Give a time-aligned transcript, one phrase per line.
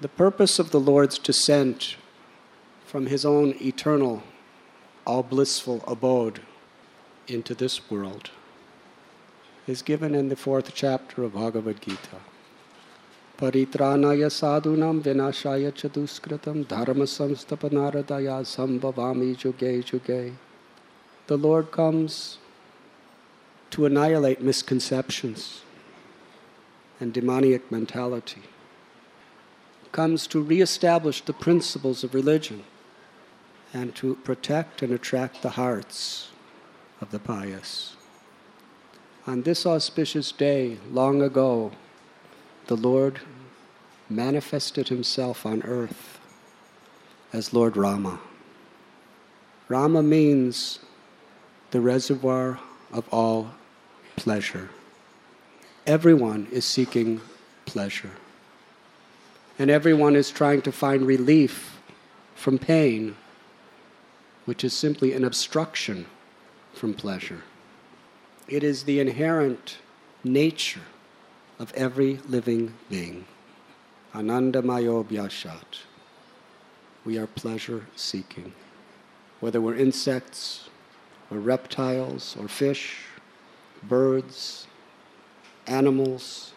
[0.00, 1.96] The purpose of the Lord's descent
[2.86, 4.22] from his own eternal,
[5.04, 6.40] all blissful abode
[7.26, 8.30] into this world
[9.66, 12.20] is given in the fourth chapter of Bhagavad Gita.
[13.38, 20.34] Paritranaya sadhunam vinashaya chaduskritam dharma samsthapanarthaya sambhavami yuge yuge.
[21.26, 22.38] The Lord comes
[23.70, 25.62] to annihilate misconceptions
[27.00, 28.42] and demoniac mentality,
[29.98, 32.62] comes to reestablish the principles of religion
[33.74, 36.30] and to protect and attract the hearts
[37.00, 37.96] of the pious.
[39.26, 41.72] On this auspicious day, long ago,
[42.68, 43.18] the Lord
[44.08, 46.20] manifested himself on earth
[47.32, 48.20] as Lord Rama.
[49.66, 50.78] Rama means
[51.72, 52.60] the reservoir
[52.92, 53.50] of all
[54.14, 54.68] pleasure.
[55.88, 57.20] Everyone is seeking
[57.66, 58.12] pleasure.
[59.58, 61.80] And everyone is trying to find relief
[62.36, 63.16] from pain,
[64.44, 66.06] which is simply an obstruction
[66.72, 67.42] from pleasure.
[68.46, 69.78] It is the inherent
[70.22, 70.86] nature
[71.58, 73.24] of every living being.
[74.14, 75.82] Anandamayo Bhyashat.
[77.04, 78.52] We are pleasure seeking.
[79.40, 80.68] Whether we're insects,
[81.30, 83.04] or reptiles, or fish,
[83.82, 84.66] birds,
[85.66, 86.52] animals,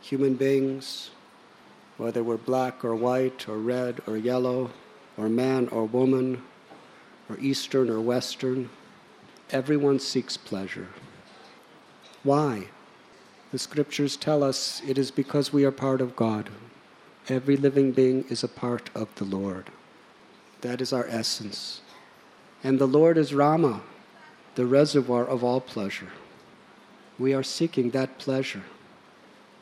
[0.00, 1.10] human beings,
[1.98, 4.70] whether we're black or white, or red or yellow,
[5.16, 6.42] or man or woman,
[7.28, 8.70] or Eastern or Western,
[9.50, 10.88] everyone seeks pleasure.
[12.22, 12.68] Why?
[13.50, 16.50] The scriptures tell us it is because we are part of God.
[17.28, 19.70] Every living being is a part of the Lord.
[20.60, 21.80] That is our essence.
[22.62, 23.82] And the Lord is Rama,
[24.54, 26.08] the reservoir of all pleasure.
[27.18, 28.62] We are seeking that pleasure.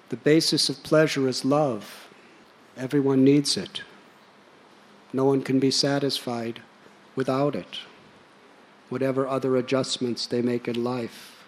[0.09, 2.06] The basis of pleasure is love.
[2.77, 3.83] Everyone needs it.
[5.13, 6.61] No one can be satisfied
[7.15, 7.79] without it,
[8.91, 11.45] whatever other adjustments they make in life.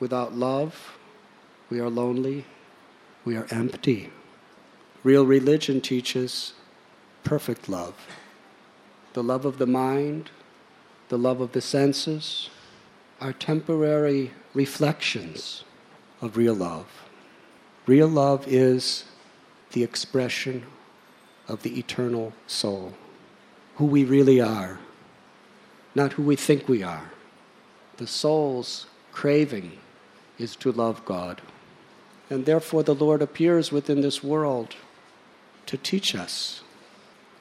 [0.00, 0.96] Without love,
[1.68, 2.46] we are lonely,
[3.24, 4.10] we are empty.
[5.04, 6.54] Real religion teaches
[7.24, 7.94] perfect love
[9.14, 10.30] the love of the mind,
[11.08, 12.50] the love of the senses,
[13.20, 15.64] are temporary reflections
[16.20, 16.86] of real love.
[17.86, 19.04] Real love is
[19.78, 20.66] the expression
[21.46, 22.94] of the eternal soul,
[23.76, 24.80] who we really are,
[25.94, 27.12] not who we think we are.
[27.98, 29.78] The soul's craving
[30.36, 31.40] is to love God.
[32.28, 34.74] And therefore, the Lord appears within this world
[35.66, 36.62] to teach us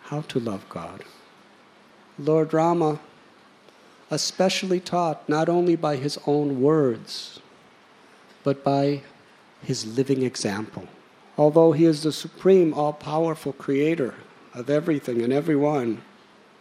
[0.03, 1.05] how to love God.
[2.19, 2.99] Lord Rama
[4.11, 7.39] especially taught not only by his own words,
[8.43, 9.01] but by
[9.63, 10.87] his living example.
[11.37, 14.15] Although he is the supreme, all powerful creator
[14.53, 16.01] of everything and everyone,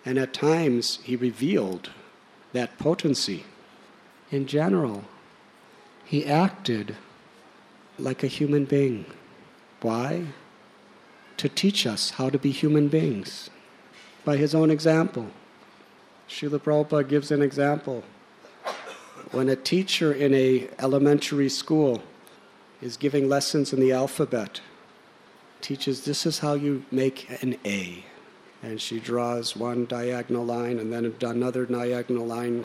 [0.05, 1.91] and at times he revealed
[2.53, 3.45] that potency,
[4.31, 5.05] in general,
[6.05, 6.97] he acted
[7.99, 9.07] like a human being.
[9.81, 10.27] Why?
[11.39, 13.51] To teach us how to be human beings
[14.25, 15.29] by his own example.
[16.29, 18.05] Srila Prabhupada gives an example.
[19.31, 22.03] When a teacher in a elementary school
[22.81, 24.61] is giving lessons in the alphabet,
[25.61, 28.05] teaches this is how you make an A.
[28.63, 32.65] And she draws one diagonal line and then another diagonal line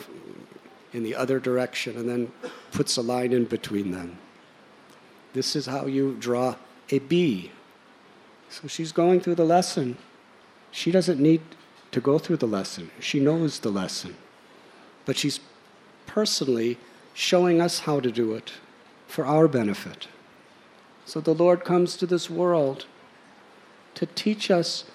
[0.94, 2.32] in the other direction and then
[2.72, 4.18] puts a line in between them.
[5.34, 6.56] This is how you draw
[6.90, 7.52] a B.
[8.50, 9.98] So she's going through the lesson.
[10.72, 11.42] She doesn't need
[11.92, 14.16] to go through the lesson, she knows the lesson.
[15.06, 15.42] But she's
[16.06, 16.78] personally
[17.14, 18.54] showing us how to do it
[19.12, 20.08] for our benefit.
[21.06, 22.86] So the Lord comes to this world
[23.96, 24.86] to teach us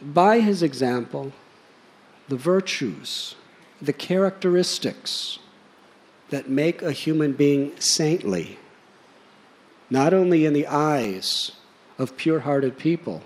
[0.00, 1.32] by His example
[2.28, 3.34] the virtues,
[3.80, 5.38] the characteristics
[6.30, 8.58] that make a human being saintly
[9.90, 11.52] not only in the eyes
[11.98, 13.22] of pure hearted people,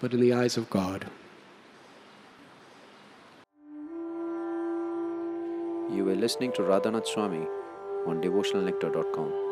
[0.00, 1.06] but in the eyes of God.
[5.90, 7.46] You were listening to Radhanath Swami
[8.06, 9.47] on devotionalnectar.com.